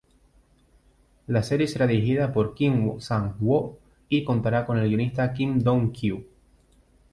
[1.27, 3.77] La serie será dirigida por Kim Sang-woo
[4.09, 6.25] y contará con el guionista Kim Dong-kyu.